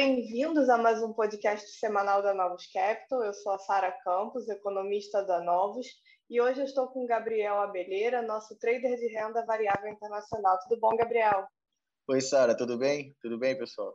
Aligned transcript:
bem-vindos 0.00 0.70
a 0.70 0.78
mais 0.78 1.02
um 1.02 1.12
podcast 1.12 1.78
semanal 1.78 2.22
da 2.22 2.32
Novos 2.32 2.66
Capital. 2.72 3.22
Eu 3.22 3.34
sou 3.34 3.52
a 3.52 3.58
Sara 3.58 3.92
Campos, 4.02 4.48
economista 4.48 5.22
da 5.22 5.42
Novos, 5.42 5.86
e 6.30 6.40
hoje 6.40 6.60
eu 6.60 6.64
estou 6.64 6.88
com 6.88 7.04
o 7.04 7.06
Gabriel 7.06 7.60
Abelheira, 7.60 8.22
nosso 8.22 8.58
trader 8.58 8.96
de 8.96 9.08
renda 9.08 9.44
variável 9.44 9.92
internacional. 9.92 10.58
Tudo 10.62 10.80
bom, 10.80 10.96
Gabriel? 10.96 11.46
Oi, 12.08 12.18
Sara, 12.22 12.56
tudo 12.56 12.78
bem? 12.78 13.14
Tudo 13.20 13.38
bem, 13.38 13.58
pessoal? 13.58 13.94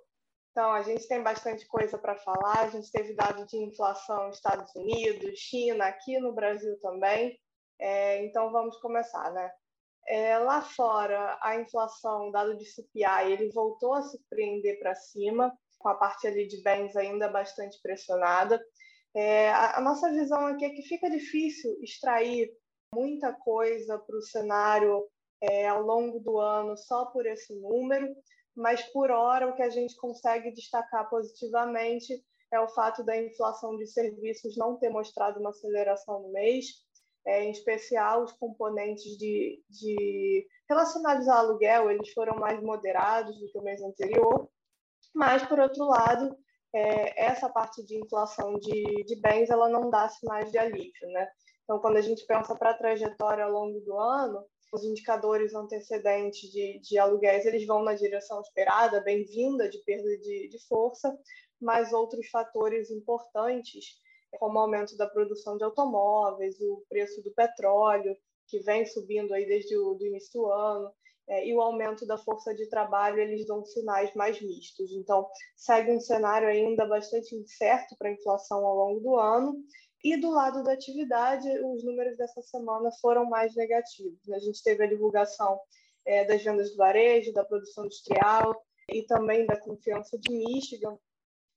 Então, 0.51 0.73
a 0.73 0.83
gente 0.83 1.07
tem 1.07 1.23
bastante 1.23 1.65
coisa 1.65 1.97
para 1.97 2.15
falar. 2.17 2.59
A 2.59 2.69
gente 2.69 2.91
teve 2.91 3.15
dado 3.15 3.43
de 3.47 3.57
inflação 3.57 4.27
nos 4.27 4.35
Estados 4.35 4.75
Unidos, 4.75 5.39
China, 5.39 5.87
aqui 5.87 6.19
no 6.19 6.35
Brasil 6.35 6.79
também. 6.81 7.35
É, 7.79 8.23
então, 8.23 8.51
vamos 8.51 8.77
começar, 8.77 9.33
né? 9.33 9.49
É, 10.07 10.37
lá 10.37 10.61
fora, 10.61 11.35
a 11.41 11.59
inflação, 11.59 12.29
dado 12.29 12.55
de 12.55 12.65
CPI, 12.65 13.31
ele 13.31 13.49
voltou 13.51 13.95
a 13.95 14.03
surpreender 14.03 14.77
para 14.77 14.93
cima, 14.93 15.51
com 15.85 15.89
a 15.89 15.93
parte 15.95 16.25
ali 16.25 16.47
de 16.47 16.63
bens 16.63 16.95
ainda 16.95 17.29
bastante 17.29 17.79
pressionada. 17.79 18.59
É, 19.13 19.51
a, 19.51 19.77
a, 19.77 19.81
nossa 19.81 20.11
visão 20.11 20.47
aqui 20.47 20.65
é 20.65 20.71
que 20.71 20.81
fica 20.81 21.07
difícil 21.07 21.77
extrair 21.79 22.51
muita 22.91 23.31
coisa 23.31 23.99
para 23.99 24.17
o 24.17 24.21
cenário 24.23 25.07
é, 25.39 25.67
ao 25.67 25.83
longo 25.83 26.19
do 26.19 26.39
ano 26.39 26.75
só 26.75 27.05
por 27.05 27.27
esse 27.27 27.53
número, 27.61 28.07
mas 28.55 28.81
por 28.91 29.11
hora 29.11 29.47
o 29.47 29.55
que 29.55 29.61
a 29.61 29.69
gente 29.69 29.95
consegue 29.97 30.51
destacar 30.51 31.07
positivamente 31.07 32.19
é 32.51 32.59
o 32.59 32.69
fato 32.69 33.03
da 33.03 33.15
inflação 33.15 33.77
de 33.77 33.85
serviços 33.85 34.57
não 34.57 34.79
ter 34.79 34.89
mostrado 34.89 35.39
uma 35.39 35.51
aceleração 35.51 36.23
no 36.23 36.31
mês, 36.31 36.65
é, 37.27 37.43
em 37.43 37.51
especial 37.51 38.23
os 38.23 38.33
componentes 38.33 39.15
de, 39.19 39.61
de 39.69 40.47
relacionados 40.67 41.27
ao 41.27 41.37
aluguel, 41.37 41.91
eles 41.91 42.11
foram 42.11 42.39
mais 42.39 42.59
moderados 42.63 43.39
do 43.39 43.47
que 43.47 43.57
o 43.59 43.63
mês 43.63 43.83
anterior, 43.83 44.49
mas, 45.13 45.43
por 45.45 45.59
outro 45.59 45.85
lado, 45.85 46.35
é, 46.73 47.25
essa 47.25 47.49
parte 47.49 47.83
de 47.85 47.97
inflação 47.97 48.57
de, 48.59 49.03
de 49.03 49.15
bens, 49.21 49.49
ela 49.49 49.69
não 49.69 49.89
dá 49.89 50.07
sinais 50.09 50.51
de 50.51 50.57
alívio, 50.57 51.07
né? 51.09 51.27
Então, 51.63 51.79
quando 51.79 51.97
a 51.97 52.01
gente 52.01 52.25
pensa 52.25 52.55
para 52.55 52.71
a 52.71 52.77
trajetória 52.77 53.43
ao 53.43 53.51
longo 53.51 53.79
do 53.81 53.97
ano, 53.97 54.45
os 54.71 54.83
indicadores 54.83 55.55
antecedentes 55.55 56.51
de, 56.51 56.79
de 56.79 56.97
aluguéis, 56.97 57.45
eles 57.45 57.65
vão 57.65 57.83
na 57.83 57.93
direção 57.93 58.41
esperada, 58.41 59.01
bem-vinda 59.01 59.69
de 59.69 59.79
perda 59.79 60.17
de, 60.17 60.49
de 60.49 60.67
força, 60.67 61.17
mas 61.59 61.93
outros 61.93 62.27
fatores 62.27 62.91
importantes 62.91 64.03
como 64.37 64.59
o 64.59 64.61
aumento 64.61 64.95
da 64.97 65.07
produção 65.07 65.57
de 65.57 65.63
automóveis, 65.63 66.59
o 66.59 66.83
preço 66.89 67.21
do 67.21 67.31
petróleo, 67.31 68.15
que 68.47 68.59
vem 68.59 68.85
subindo 68.85 69.33
aí 69.33 69.45
desde 69.45 69.77
o 69.77 69.95
do 69.95 70.05
início 70.05 70.41
do 70.41 70.51
ano, 70.51 70.91
é, 71.27 71.47
e 71.47 71.55
o 71.55 71.61
aumento 71.61 72.05
da 72.05 72.17
força 72.17 72.53
de 72.53 72.67
trabalho, 72.67 73.19
eles 73.19 73.45
dão 73.47 73.63
sinais 73.65 74.13
mais 74.13 74.39
mistos. 74.41 74.91
Então, 74.91 75.27
segue 75.55 75.91
um 75.91 75.99
cenário 75.99 76.47
ainda 76.47 76.85
bastante 76.85 77.35
incerto 77.35 77.95
para 77.97 78.09
a 78.09 78.13
inflação 78.13 78.65
ao 78.65 78.75
longo 78.75 78.99
do 78.99 79.15
ano. 79.15 79.55
E 80.03 80.17
do 80.17 80.29
lado 80.29 80.63
da 80.63 80.73
atividade, 80.73 81.49
os 81.63 81.83
números 81.83 82.15
dessa 82.15 82.41
semana 82.43 82.91
foram 83.01 83.25
mais 83.25 83.55
negativos. 83.55 84.29
A 84.31 84.37
gente 84.37 84.61
teve 84.61 84.83
a 84.83 84.87
divulgação 84.87 85.59
é, 86.05 86.23
das 86.25 86.43
vendas 86.43 86.69
do 86.71 86.77
varejo, 86.77 87.33
da 87.33 87.43
produção 87.43 87.85
industrial 87.85 88.63
e 88.89 89.01
também 89.03 89.47
da 89.47 89.59
confiança 89.59 90.15
de 90.19 90.31
Michigan, 90.31 90.95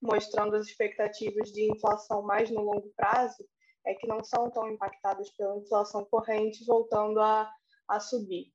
mostrando 0.00 0.56
as 0.56 0.66
expectativas 0.66 1.52
de 1.52 1.70
inflação 1.70 2.22
mais 2.22 2.50
no 2.50 2.62
longo 2.62 2.90
prazo, 2.96 3.46
é 3.84 3.94
que 3.94 4.06
não 4.06 4.24
são 4.24 4.50
tão 4.50 4.70
impactadas 4.70 5.28
pela 5.32 5.58
inflação 5.58 6.06
corrente, 6.06 6.64
voltando 6.64 7.20
a, 7.20 7.50
a 7.86 8.00
subir. 8.00 8.50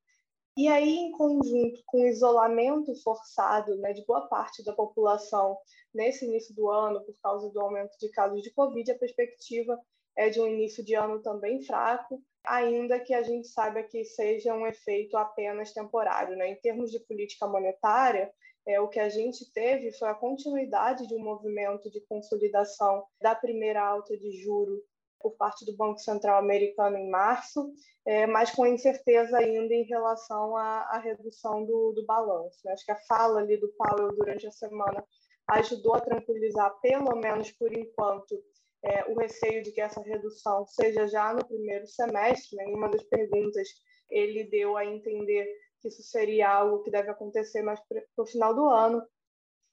E 0.56 0.68
aí, 0.68 0.98
em 0.98 1.12
conjunto 1.12 1.82
com 1.88 2.02
o 2.02 2.08
isolamento 2.08 2.94
forçado 3.02 3.76
né, 3.78 3.92
de 3.92 4.06
boa 4.06 4.28
parte 4.28 4.64
da 4.64 4.72
população 4.72 5.58
nesse 5.92 6.26
início 6.26 6.54
do 6.54 6.70
ano, 6.70 7.04
por 7.04 7.16
causa 7.24 7.50
do 7.50 7.60
aumento 7.60 7.98
de 7.98 8.10
casos 8.10 8.44
de 8.44 8.52
Covid, 8.52 8.92
a 8.92 8.98
perspectiva 8.98 9.80
é 10.16 10.30
de 10.30 10.40
um 10.40 10.48
início 10.48 10.86
de 10.86 10.94
ano 10.94 11.20
também 11.24 11.64
fraco, 11.64 12.22
ainda 12.46 13.00
que 13.00 13.16
a 13.16 13.24
gente 13.24 13.48
saiba 13.48 13.82
que 13.82 14.06
seja 14.06 14.54
um 14.54 14.68
efeito 14.68 15.18
apenas 15.18 15.74
temporário. 15.74 16.36
Né? 16.36 16.50
Em 16.52 16.56
termos 16.56 16.92
de 16.92 17.00
política 17.00 17.48
monetária, 17.48 18.32
é, 18.68 18.80
o 18.80 18.88
que 18.88 19.00
a 19.00 19.10
gente 19.10 19.52
teve 19.52 19.92
foi 19.94 20.08
a 20.08 20.14
continuidade 20.14 21.08
de 21.08 21.16
um 21.16 21.24
movimento 21.24 21.90
de 21.90 22.00
consolidação 22.02 23.04
da 23.20 23.34
primeira 23.34 23.84
alta 23.84 24.16
de 24.16 24.32
juro 24.44 24.84
por 25.24 25.32
parte 25.38 25.66
do 25.66 25.76
Banco 25.76 26.00
Central 26.00 26.38
americano 26.38 26.98
em 26.98 27.10
março, 27.10 27.72
é, 28.06 28.28
mas 28.28 28.52
com 28.52 28.68
incerteza 28.68 29.38
ainda 29.38 29.74
em 29.74 29.84
relação 29.84 30.58
à, 30.58 30.82
à 30.92 31.00
redução 31.00 31.66
do, 31.66 31.94
do 31.94 32.06
balanço. 32.06 32.60
Né? 32.66 32.74
Acho 32.74 32.86
que 32.86 32.92
a 32.92 33.06
fala 33.08 33.40
ali 33.40 33.58
do 33.58 33.70
Powell 33.70 34.14
durante 34.16 34.46
a 34.46 34.52
semana 34.52 35.04
ajudou 35.48 35.96
a 35.96 36.02
tranquilizar, 36.02 36.78
pelo 36.82 37.16
menos 37.16 37.50
por 37.52 37.74
enquanto, 37.74 38.44
é, 38.84 39.06
o 39.10 39.18
receio 39.18 39.64
de 39.64 39.72
que 39.72 39.80
essa 39.80 40.02
redução 40.02 40.68
seja 40.68 41.08
já 41.08 41.34
no 41.34 41.46
primeiro 41.46 41.88
semestre. 41.88 42.58
Né? 42.58 42.66
Em 42.66 42.76
uma 42.76 42.90
das 42.90 43.04
perguntas, 43.04 43.70
ele 44.10 44.44
deu 44.44 44.76
a 44.76 44.86
entender 44.86 45.48
que 45.80 45.88
isso 45.88 46.04
seria 46.04 46.50
algo 46.50 46.84
que 46.84 46.92
deve 46.92 47.10
acontecer 47.10 47.62
mais 47.62 47.80
para 47.88 48.04
o 48.18 48.26
final 48.26 48.54
do 48.54 48.68
ano, 48.68 49.02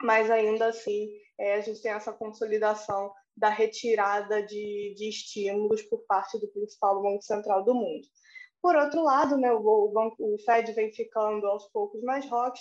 mas 0.02 0.30
ainda 0.30 0.66
assim 0.66 1.08
é, 1.38 1.54
a 1.54 1.60
gente 1.60 1.82
tem 1.82 1.92
essa 1.92 2.12
consolidação 2.12 3.12
da 3.36 3.48
retirada 3.48 4.42
de, 4.42 4.94
de 4.96 5.08
estímulos 5.08 5.82
por 5.82 6.04
parte 6.06 6.38
do 6.38 6.48
principal 6.48 7.02
banco 7.02 7.22
central 7.22 7.64
do 7.64 7.74
mundo. 7.74 8.06
Por 8.62 8.76
outro 8.76 9.02
lado, 9.02 9.38
né, 9.38 9.50
o, 9.52 9.88
banco, 9.88 10.16
o 10.18 10.38
Fed 10.38 10.72
vem 10.72 10.92
ficando 10.92 11.46
aos 11.46 11.66
poucos 11.68 12.02
mais 12.02 12.28
rocks. 12.28 12.60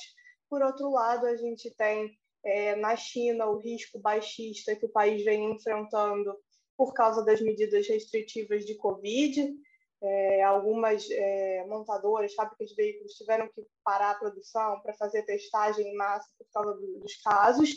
Por 0.50 0.62
outro 0.62 0.90
lado, 0.90 1.26
a 1.26 1.36
gente 1.36 1.70
tem 1.76 2.18
é, 2.44 2.76
na 2.76 2.96
China 2.96 3.48
o 3.48 3.58
risco 3.58 4.00
baixista 4.00 4.76
que 4.76 4.86
o 4.86 4.92
país 4.92 5.24
vem 5.26 5.52
enfrentando 5.52 6.34
por 6.78 6.94
causa 6.94 7.24
das 7.26 7.42
medidas 7.42 7.88
restritivas 7.88 8.66
de 8.66 8.76
Covid. 8.76 9.54
É, 10.02 10.44
algumas 10.44 11.06
é, 11.12 11.66
montadoras, 11.68 12.34
fábricas 12.34 12.70
de 12.70 12.76
veículos 12.76 13.16
tiveram 13.16 13.50
que 13.50 13.62
parar 13.84 14.12
a 14.12 14.16
produção 14.16 14.80
para 14.82 14.94
fazer 14.94 15.24
testagem 15.24 15.86
em 15.86 15.96
massa 15.98 16.30
por 16.38 16.48
causa 16.54 16.80
do, 16.80 17.00
dos 17.00 17.22
casos, 17.22 17.76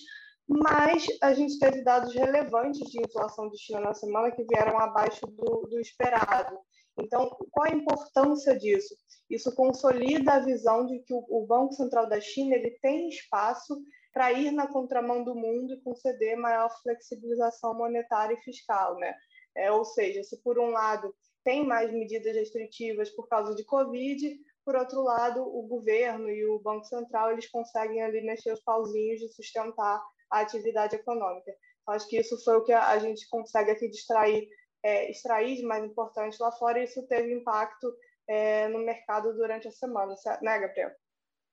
mas 0.49 1.07
a 1.23 1.33
gente 1.33 1.59
teve 1.59 1.83
dados 1.83 2.15
relevantes 2.15 2.91
de 2.91 3.01
inflação 3.01 3.49
de 3.49 3.59
China 3.59 3.81
na 3.81 3.95
semana 3.95 4.31
que 4.31 4.45
vieram 4.45 4.79
abaixo 4.79 5.27
do, 5.27 5.67
do 5.69 5.81
esperado. 5.81 6.59
Então, 6.99 7.31
qual 7.51 7.67
a 7.67 7.75
importância 7.75 8.59
disso? 8.59 8.95
Isso 9.31 9.55
consolida 9.55 10.35
a 10.35 10.41
visão 10.41 10.87
de 10.87 10.99
que 11.01 11.15
o, 11.15 11.25
o 11.29 11.47
Banco 11.47 11.73
Central 11.73 12.09
da 12.09 12.21
China 12.21 12.55
ele 12.55 12.71
tem 12.83 13.09
espaço 13.09 13.83
para 14.13 14.33
ir 14.33 14.51
na 14.51 14.67
contramão 14.67 15.25
do 15.25 15.35
mundo 15.35 15.73
e 15.73 15.81
conceder 15.81 16.37
maior 16.37 16.69
flexibilização 16.83 17.75
monetária 17.75 18.35
e 18.35 18.43
fiscal, 18.43 18.97
né? 18.99 19.15
É, 19.57 19.73
ou 19.73 19.85
seja, 19.85 20.23
se 20.23 20.43
por 20.43 20.59
um 20.59 20.71
lado 20.71 21.15
tem 21.45 21.67
mais 21.67 21.91
medidas 21.93 22.35
restritivas 22.35 23.11
por 23.11 23.27
causa 23.27 23.55
de 23.55 23.65
Covid, 23.65 24.39
por 24.65 24.77
outro 24.77 25.03
lado, 25.03 25.43
o 25.43 25.63
governo 25.67 26.31
e 26.31 26.47
o 26.47 26.61
Banco 26.61 26.85
Central 26.85 27.33
eles 27.33 27.51
conseguem 27.51 28.03
ali 28.03 28.21
mexer 28.21 28.53
os 28.53 28.63
pauzinhos 28.63 29.19
de 29.19 29.29
sustentar 29.29 30.01
a 30.33 30.41
atividade 30.41 30.97
econômica. 30.97 31.53
Acho 31.89 32.09
que 32.09 32.19
isso 32.19 32.43
foi 32.43 32.57
o 32.57 32.65
que 32.65 32.73
a 32.73 32.99
gente 32.99 33.29
consegue 33.29 33.71
aqui 33.71 33.89
distrair, 33.89 34.49
é, 34.83 35.11
extrair 35.11 35.57
de 35.57 35.63
mais 35.63 35.85
importante 35.85 36.41
lá 36.41 36.51
fora, 36.53 36.81
e 36.81 36.85
isso 36.85 37.07
teve 37.07 37.35
impacto 37.35 37.93
é, 38.29 38.69
no 38.69 38.79
mercado 38.79 39.33
durante 39.35 39.69
a 39.69 39.73
semana, 39.73 40.15
né, 40.41 40.59
Gabriel? 40.59 40.91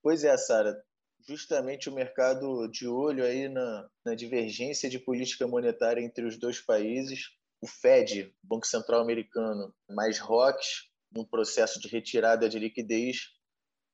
Pois 0.01 0.23
é, 0.23 0.35
Sara. 0.37 0.81
Justamente 1.27 1.89
o 1.89 1.93
mercado 1.93 2.67
de 2.69 2.87
olho 2.87 3.25
aí 3.25 3.49
na, 3.49 3.89
na 4.05 4.15
divergência 4.15 4.89
de 4.89 4.97
política 4.97 5.45
monetária 5.45 6.01
entre 6.01 6.25
os 6.25 6.37
dois 6.37 6.61
países, 6.61 7.37
o 7.61 7.67
Fed, 7.67 8.33
Banco 8.41 8.65
Central 8.65 9.01
Americano, 9.01 9.75
mais 9.89 10.17
ROCs, 10.17 10.89
num 11.11 11.25
processo 11.25 11.79
de 11.79 11.89
retirada 11.89 12.47
de 12.47 12.57
liquidez. 12.57 13.37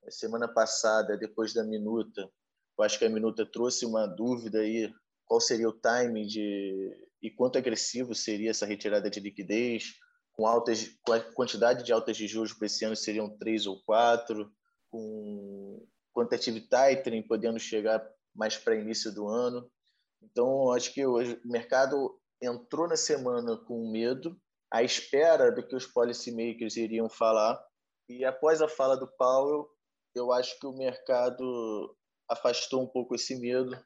Semana 0.10 0.48
passada, 0.48 1.18
depois 1.18 1.52
da 1.52 1.64
minuta, 1.64 2.30
eu 2.78 2.84
acho 2.84 3.00
que 3.00 3.06
a 3.06 3.10
minuta 3.10 3.46
trouxe 3.46 3.86
uma 3.86 4.06
dúvida 4.06 4.60
aí, 4.60 4.92
qual 5.26 5.40
seria 5.40 5.70
o 5.70 5.80
time 5.80 6.26
de 6.26 6.92
e 7.22 7.32
quanto 7.32 7.58
agressivo 7.58 8.14
seria 8.14 8.52
essa 8.52 8.66
retirada 8.66 9.10
de 9.10 9.20
liquidez, 9.20 9.96
com 10.34 10.46
altas 10.46 10.90
com 11.04 11.14
a 11.14 11.20
quantidade 11.20 11.84
de 11.84 11.92
altas 11.92 12.18
de 12.18 12.28
juros 12.28 12.54
para 12.54 12.68
esse 12.68 12.86
ano 12.86 12.96
seriam 12.96 13.36
três 13.38 13.66
ou 13.66 13.82
quatro, 13.84 14.52
com 14.90 15.88
quantitative 16.14 16.62
tightening 16.62 17.24
podendo 17.24 17.60
chegar 17.60 18.06
mais 18.36 18.58
para 18.58 18.76
início 18.76 19.12
do 19.14 19.28
ano. 19.28 19.70
Então, 20.22 20.72
acho 20.72 20.94
que 20.94 21.06
o 21.06 21.18
mercado 21.46 22.20
entrou 22.42 22.88
na 22.88 22.98
semana 22.98 23.58
com 23.58 23.90
medo, 23.90 24.40
à 24.72 24.84
espera 24.84 25.52
do 25.52 25.66
que 25.66 25.76
os 25.76 25.88
policymakers 25.88 26.76
iriam 26.76 27.10
falar, 27.10 27.60
e 28.10 28.24
após 28.24 28.62
a 28.62 28.68
fala 28.68 28.96
do 28.96 29.08
Powell, 29.18 29.68
eu 30.14 30.32
acho 30.32 30.60
que 30.60 30.68
o 30.68 30.76
mercado 30.76 31.96
afastou 32.30 32.84
um 32.84 32.88
pouco 32.88 33.16
esse 33.16 33.40
medo, 33.40 33.78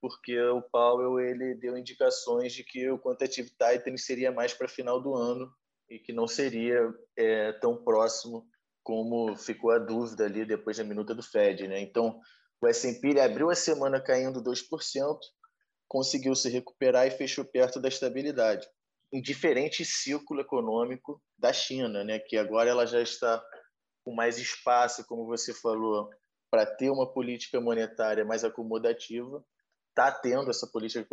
porque 0.00 0.38
o 0.40 0.62
Powell 0.62 1.18
ele 1.20 1.54
deu 1.54 1.76
indicações 1.76 2.52
de 2.52 2.64
que 2.64 2.88
o 2.90 2.98
quantitative 2.98 3.50
tightening 3.58 3.96
seria 3.96 4.30
mais 4.30 4.54
para 4.54 4.68
final 4.68 5.00
do 5.00 5.14
ano 5.14 5.50
e 5.90 5.98
que 5.98 6.12
não 6.12 6.26
seria 6.26 6.80
é, 7.16 7.52
tão 7.54 7.82
próximo 7.82 8.46
como 8.82 9.36
ficou 9.36 9.70
a 9.70 9.78
dúvida 9.78 10.24
ali 10.24 10.44
depois 10.44 10.76
da 10.76 10.84
minuta 10.84 11.14
do 11.14 11.22
Fed, 11.22 11.66
né? 11.66 11.80
Então, 11.80 12.18
o 12.60 12.66
S&P 12.66 13.20
abriu 13.20 13.50
a 13.50 13.54
semana 13.54 14.00
caindo 14.00 14.42
2%, 14.42 15.18
conseguiu 15.86 16.34
se 16.34 16.48
recuperar 16.48 17.06
e 17.06 17.10
fechou 17.10 17.44
perto 17.44 17.80
da 17.80 17.88
estabilidade. 17.88 18.66
Um 19.12 19.20
diferente 19.20 19.84
ciclo 19.84 20.40
econômico 20.40 21.22
da 21.38 21.52
China, 21.52 22.04
né, 22.04 22.18
que 22.18 22.36
agora 22.36 22.68
ela 22.68 22.86
já 22.86 23.00
está 23.00 23.42
com 24.04 24.14
mais 24.14 24.38
espaço, 24.38 25.06
como 25.06 25.26
você 25.26 25.54
falou, 25.54 26.10
para 26.50 26.66
ter 26.66 26.90
uma 26.90 27.12
política 27.12 27.60
monetária 27.60 28.24
mais 28.24 28.44
acomodativa, 28.44 29.44
está 29.90 30.10
tendo 30.12 30.50
essa 30.50 30.66
política 30.66 31.06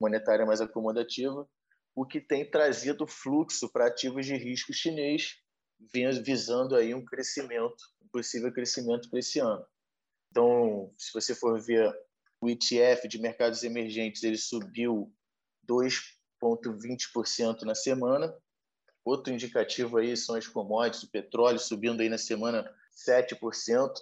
monetária 0.00 0.46
mais 0.46 0.60
acomodativa, 0.60 1.48
o 1.94 2.06
que 2.06 2.20
tem 2.20 2.48
trazido 2.48 3.06
fluxo 3.06 3.70
para 3.70 3.88
ativos 3.88 4.24
de 4.24 4.36
risco 4.36 4.72
chinês, 4.72 5.36
visando 6.24 6.76
aí 6.76 6.94
um 6.94 7.04
crescimento, 7.04 7.76
um 8.02 8.08
possível 8.08 8.52
crescimento 8.52 9.10
para 9.10 9.18
esse 9.18 9.40
ano. 9.40 9.64
Então, 10.30 10.94
se 10.96 11.12
você 11.12 11.34
for 11.34 11.60
ver 11.60 11.92
o 12.40 12.48
ETF 12.48 13.08
de 13.08 13.18
mercados 13.18 13.64
emergentes, 13.64 14.22
ele 14.22 14.38
subiu 14.38 15.12
2,20% 15.68 17.62
na 17.62 17.74
semana. 17.74 18.34
Outro 19.04 19.32
indicativo 19.32 19.98
aí 19.98 20.16
são 20.16 20.36
as 20.36 20.46
commodities, 20.46 21.02
o 21.02 21.10
petróleo 21.10 21.58
subindo 21.58 22.00
aí 22.00 22.08
na 22.08 22.18
semana 22.18 22.64
7%. 23.06 23.92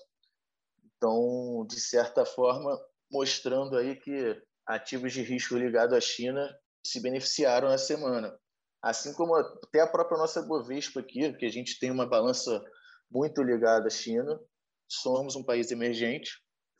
Então, 0.99 1.65
de 1.67 1.81
certa 1.81 2.27
forma, 2.27 2.79
mostrando 3.11 3.77
aí 3.77 3.97
que 3.97 4.37
ativos 4.67 5.13
de 5.13 5.23
risco 5.23 5.57
ligados 5.57 5.97
à 5.97 6.01
China 6.01 6.47
se 6.85 7.01
beneficiaram 7.01 7.69
na 7.69 7.79
semana. 7.79 8.37
Assim 8.83 9.13
como 9.15 9.35
até 9.35 9.81
a 9.81 9.87
própria 9.87 10.19
nossa 10.19 10.43
Bovespa 10.43 11.01
aqui, 11.01 11.33
que 11.35 11.47
a 11.47 11.51
gente 11.51 11.79
tem 11.79 11.91
uma 11.91 12.07
balança 12.07 12.63
muito 13.11 13.43
ligada 13.43 13.87
à 13.87 13.91
China, 13.91 14.39
somos 14.89 15.37
um 15.37 15.45
país 15.45 15.71
emergente, 15.71 16.31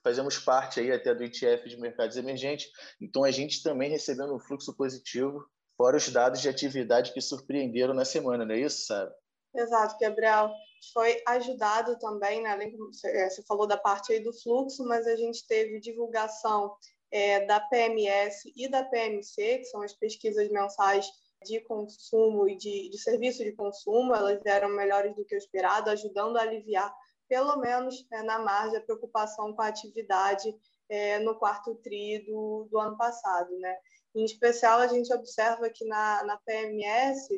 fazemos 0.05 0.39
parte 0.39 0.81
aí 0.81 0.93
até 0.93 1.15
do 1.15 1.23
ETF 1.23 1.69
de 1.69 1.81
mercados 1.81 2.17
emergentes, 2.17 2.69
então 3.01 3.25
a 3.25 3.31
gente 3.31 3.63
também 3.63 3.91
recebendo 3.91 4.35
um 4.35 4.41
fluxo 4.41 4.77
positivo, 4.77 5.45
fora 5.77 5.97
os 5.97 6.09
dados 6.09 6.41
de 6.41 6.49
atividade 6.49 7.13
que 7.13 7.21
surpreenderam 7.21 7.95
na 7.95 8.05
semana, 8.05 8.45
não 8.45 8.55
é 8.55 8.61
isso, 8.61 8.87
sabe? 8.87 9.13
Exato, 9.55 9.97
Gabriel. 9.99 10.51
Foi 10.93 11.21
ajudado 11.27 11.99
também, 11.99 12.43
né? 12.43 12.57
É, 13.05 13.29
você 13.29 13.43
falou 13.43 13.67
da 13.67 13.77
parte 13.77 14.13
aí 14.13 14.21
do 14.21 14.33
fluxo, 14.33 14.85
mas 14.85 15.07
a 15.07 15.17
gente 15.17 15.47
teve 15.47 15.81
divulgação 15.81 16.77
é, 17.11 17.45
da 17.47 17.59
PMS 17.61 18.53
e 18.55 18.69
da 18.69 18.85
PMC, 18.85 19.59
que 19.59 19.65
são 19.65 19.83
as 19.83 19.93
pesquisas 19.93 20.49
mensais 20.51 21.11
de 21.45 21.61
consumo 21.61 22.49
e 22.49 22.57
de, 22.57 22.91
de 22.91 22.99
serviço 22.99 23.45
de 23.45 23.53
consumo, 23.53 24.15
elas 24.15 24.45
eram 24.45 24.69
melhores 24.71 25.15
do 25.15 25.25
que 25.25 25.35
o 25.35 25.39
esperado, 25.39 25.91
ajudando 25.91 26.37
a 26.37 26.43
aliviar 26.43 26.95
pelo 27.29 27.57
menos 27.57 28.07
é, 28.11 28.23
na 28.23 28.39
margem, 28.39 28.79
a 28.79 28.83
preocupação 28.83 29.53
com 29.53 29.63
a 29.63 29.69
atividade 29.69 30.55
é, 30.89 31.19
no 31.19 31.35
quarto 31.35 31.75
TRI 31.77 32.25
do, 32.27 32.67
do 32.71 32.79
ano 32.79 32.97
passado. 32.97 33.57
Né? 33.59 33.77
Em 34.15 34.25
especial, 34.25 34.79
a 34.79 34.87
gente 34.87 35.13
observa 35.13 35.69
que 35.69 35.85
na, 35.85 36.25
na 36.25 36.37
PMS, 36.39 37.29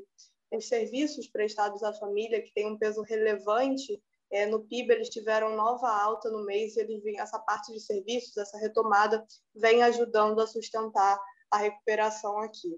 os 0.53 0.69
serviços 0.69 1.29
prestados 1.29 1.83
à 1.83 1.93
família, 1.93 2.43
que 2.43 2.53
tem 2.53 2.67
um 2.67 2.79
peso 2.79 3.03
relevante 3.03 4.03
é, 4.31 4.47
no 4.47 4.61
PIB, 4.61 4.93
eles 4.93 5.09
tiveram 5.09 5.57
nova 5.57 5.89
alta 5.89 6.31
no 6.31 6.45
mês 6.45 6.77
e 6.77 6.81
eles 6.81 7.03
essa 7.19 7.39
parte 7.39 7.73
de 7.73 7.81
serviços, 7.81 8.37
essa 8.37 8.59
retomada, 8.59 9.25
vem 9.55 9.83
ajudando 9.83 10.41
a 10.41 10.47
sustentar 10.47 11.21
a 11.51 11.59
recuperação 11.59 12.39
aqui. 12.39 12.77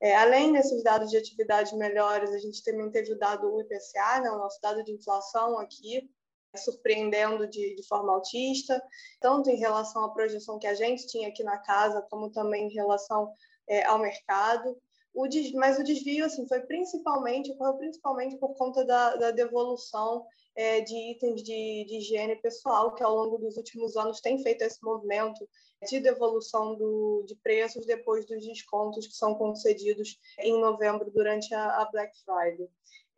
É, 0.00 0.14
além 0.16 0.52
desses 0.52 0.82
dados 0.82 1.10
de 1.10 1.16
atividade 1.16 1.74
melhores, 1.76 2.30
a 2.30 2.38
gente 2.38 2.62
também 2.62 2.90
teve 2.90 3.12
o 3.12 3.18
dado 3.18 3.60
IPCA, 3.60 4.20
né, 4.20 4.30
o 4.30 4.38
nosso 4.38 4.60
dado 4.60 4.84
de 4.84 4.92
inflação 4.92 5.58
aqui, 5.58 6.10
surpreendendo 6.56 7.46
de, 7.46 7.76
de, 7.76 7.86
forma 7.86 8.12
autista, 8.12 8.82
tanto 9.20 9.48
em 9.48 9.56
relação 9.56 10.04
à 10.04 10.12
projeção 10.12 10.58
que 10.58 10.66
a 10.66 10.74
gente 10.74 11.06
tinha 11.06 11.28
aqui 11.28 11.42
na 11.44 11.58
casa, 11.58 12.04
como 12.10 12.30
também 12.30 12.66
em 12.66 12.74
relação 12.74 13.32
é, 13.68 13.84
ao 13.84 13.98
mercado. 13.98 14.76
O 15.12 15.26
des, 15.26 15.52
mas 15.52 15.78
o 15.78 15.84
desvio 15.84 16.24
assim, 16.24 16.46
foi 16.46 16.60
principalmente, 16.60 17.50
ocorreu 17.52 17.74
principalmente 17.74 18.36
por 18.36 18.54
conta 18.54 18.84
da, 18.84 19.16
da 19.16 19.30
devolução 19.30 20.24
é, 20.54 20.80
de 20.80 20.94
itens 21.12 21.42
de, 21.42 21.84
de, 21.86 21.96
higiene 21.96 22.36
pessoal, 22.36 22.94
que 22.94 23.02
ao 23.02 23.14
longo 23.14 23.38
dos 23.38 23.56
últimos 23.56 23.96
anos 23.96 24.20
tem 24.20 24.42
feito 24.42 24.62
esse 24.62 24.82
movimento 24.84 25.48
de 25.88 25.98
devolução 26.00 26.76
do, 26.76 27.24
de 27.26 27.34
preços 27.36 27.86
depois 27.86 28.26
dos 28.26 28.46
descontos 28.46 29.06
que 29.06 29.14
são 29.14 29.34
concedidos 29.34 30.18
em 30.38 30.60
novembro 30.60 31.10
durante 31.10 31.52
a, 31.54 31.80
a 31.80 31.90
Black 31.90 32.12
Friday. 32.24 32.68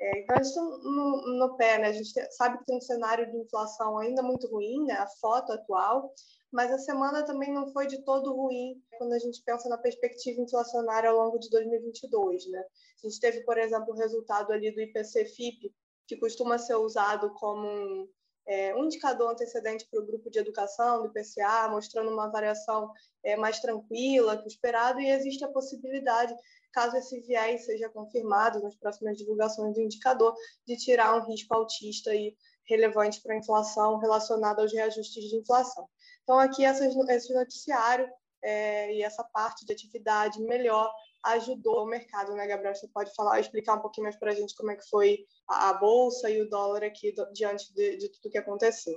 É, 0.01 0.21
então, 0.21 0.37
está 0.37 0.61
no, 0.61 1.39
no, 1.39 1.57
pé, 1.57 1.79
né? 1.79 1.89
A 1.89 1.93
gente 1.93 2.11
sabe 2.33 2.59
que 2.59 2.67
tem 2.67 2.77
um 2.77 2.81
cenário 2.81 3.31
de 3.31 3.37
inflação 3.37 3.99
ainda 3.99 4.23
muito 4.23 4.49
ruim, 4.49 4.85
né? 4.85 4.95
A 4.95 5.07
foto 5.21 5.53
atual, 5.53 6.13
mas 6.53 6.71
a 6.71 6.79
semana 6.79 7.25
também 7.25 7.53
não 7.53 7.73
foi 7.73 7.87
de 7.87 8.05
todo 8.05 8.35
ruim 8.35 8.81
quando 8.99 9.15
a 9.15 9.19
gente 9.19 9.43
pensa 9.43 9.69
na 9.69 9.79
perspectiva 9.79 10.41
inflacionária 10.41 11.09
ao 11.09 11.17
longo 11.17 11.39
de 11.39 11.49
2022, 11.49 12.47
né? 12.51 12.63
A 13.03 13.09
gente 13.09 13.19
teve, 13.19 13.41
por 13.41 13.57
exemplo, 13.57 13.95
o 13.95 13.97
resultado 13.97 14.53
ali 14.53 14.71
do 14.71 14.81
IPC-FIP, 14.81 15.75
que 16.07 16.17
costuma 16.19 16.59
ser 16.59 16.77
usado 16.77 17.33
como 17.35 17.67
um, 17.67 18.09
é, 18.47 18.75
um 18.75 18.85
indicador 18.85 19.31
antecedente 19.31 19.87
para 19.91 20.01
o 20.01 20.07
grupo 20.07 20.31
de 20.31 20.39
educação 20.39 21.03
do 21.03 21.09
IPCA, 21.09 21.69
mostrando 21.69 22.11
uma 22.11 22.29
variação 22.29 22.91
é, 23.23 23.37
mais 23.37 23.61
tranquila 23.61 24.37
que 24.37 24.45
o 24.45 24.49
esperado, 24.49 25.01
e 25.01 25.11
existe 25.11 25.45
a 25.45 25.49
possibilidade 25.49 26.35
caso 26.73 26.97
esse 26.97 27.21
viés 27.21 27.67
seja 27.67 27.89
confirmado 27.89 28.61
nas 28.63 28.75
próximas 28.75 29.17
divulgações 29.17 29.75
do 29.75 29.81
indicador, 29.81 30.35
de 30.67 30.77
tirar 30.77 31.15
um 31.17 31.27
risco 31.27 31.55
altista 31.55 32.15
e 32.15 32.35
relevante 32.65 33.21
para 33.21 33.35
a 33.35 33.39
inflação 33.39 33.99
relacionado 33.99 34.61
aos 34.61 34.73
reajustes 34.73 35.25
de 35.25 35.37
inflação. 35.37 35.89
Então, 36.23 36.39
aqui 36.39 36.65
essas, 36.65 36.97
esse 37.11 37.35
noticiário 37.35 38.09
é, 38.41 38.95
e 38.95 39.03
essa 39.03 39.23
parte 39.23 39.65
de 39.65 39.73
atividade 39.73 40.43
melhor 40.43 40.91
ajudou 41.25 41.85
o 41.85 41.89
mercado, 41.89 42.35
né, 42.35 42.47
Gabriel? 42.47 42.75
Você 42.75 42.89
pode 42.89 43.15
falar, 43.15 43.41
explicar 43.41 43.75
um 43.75 43.81
pouquinho 43.81 44.05
mais 44.05 44.17
para 44.17 44.33
a 44.33 44.35
gente 44.35 44.55
como 44.57 44.71
é 44.71 44.77
que 44.77 44.89
foi 44.89 45.19
a, 45.49 45.73
bolsa 45.75 46.29
e 46.31 46.43
o 46.43 46.49
dólar 46.49 46.85
aqui 46.85 47.13
do, 47.13 47.31
diante 47.33 47.73
de, 47.75 47.97
de 47.97 48.09
tudo 48.11 48.31
que 48.31 48.39
aconteceu. 48.39 48.95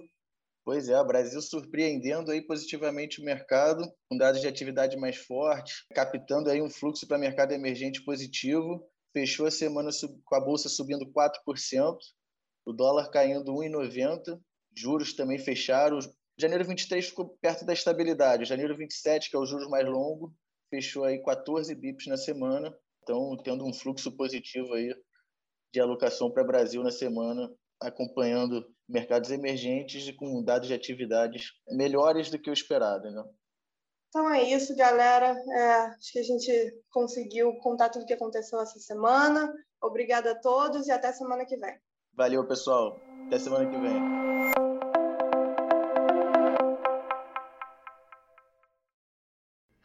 Pois 0.63 0.89
é, 0.89 0.99
o 0.99 1.05
Brasil 1.05 1.39
surpreendendo 1.41 2.31
aí 2.31 2.41
positivamente 2.41 3.21
o 3.21 3.23
mercado, 3.23 3.83
com 4.09 4.17
dados 4.17 4.41
de 4.41 4.47
atividade 4.47 4.97
mais 4.97 5.15
fortes, 5.15 5.85
captando 5.93 6.49
aí 6.49 6.59
um 6.59 6.71
fluxo 6.71 7.07
para 7.07 7.19
mercado 7.19 7.51
emergente 7.51 8.03
positivo. 8.03 8.83
Fechou 9.13 9.45
a 9.45 9.51
semana 9.51 9.91
com 10.25 10.35
a 10.35 10.39
bolsa 10.39 10.67
subindo 10.67 11.05
4%, 11.13 11.97
o 12.65 12.73
dólar 12.73 13.11
caindo 13.11 13.53
1,90, 13.53 14.41
juros 14.75 15.13
também 15.13 15.37
fecharam. 15.37 15.99
Janeiro 16.37 16.65
23 16.65 17.09
ficou 17.09 17.37
perto 17.39 17.63
da 17.63 17.73
estabilidade. 17.73 18.45
Janeiro 18.45 18.75
27, 18.75 19.29
que 19.29 19.35
é 19.35 19.39
o 19.39 19.45
juros 19.45 19.69
mais 19.69 19.87
longo, 19.87 20.33
fechou 20.75 21.05
aí 21.05 21.21
14 21.23 21.73
bips 21.73 22.07
na 22.07 22.17
semana. 22.17 22.75
Então, 23.01 23.37
tendo 23.43 23.65
um 23.65 23.73
fluxo 23.73 24.11
positivo 24.11 24.73
aí 24.73 24.93
de 25.73 25.79
alocação 25.79 26.31
para 26.31 26.43
o 26.43 26.47
Brasil 26.47 26.83
na 26.83 26.91
semana, 26.91 27.49
acompanhando 27.79 28.65
mercados 28.87 29.31
emergentes 29.31 30.07
e 30.07 30.13
com 30.13 30.43
dados 30.43 30.67
de 30.67 30.73
atividades 30.73 31.51
melhores 31.69 32.29
do 32.29 32.39
que 32.39 32.49
o 32.49 32.53
esperado. 32.53 33.09
Né? 33.09 33.23
Então 34.09 34.31
é 34.31 34.43
isso, 34.43 34.75
galera. 34.75 35.35
É, 35.49 35.71
acho 35.97 36.11
que 36.11 36.19
a 36.19 36.23
gente 36.23 36.83
conseguiu 36.89 37.53
contar 37.59 37.89
tudo 37.89 38.03
o 38.03 38.05
que 38.05 38.13
aconteceu 38.13 38.59
essa 38.59 38.79
semana. 38.79 39.53
Obrigada 39.81 40.31
a 40.31 40.39
todos 40.39 40.87
e 40.87 40.91
até 40.91 41.11
semana 41.13 41.45
que 41.45 41.57
vem. 41.57 41.77
Valeu, 42.13 42.47
pessoal. 42.47 42.99
Até 43.27 43.39
semana 43.39 43.69
que 43.69 43.77
vem. 43.77 44.54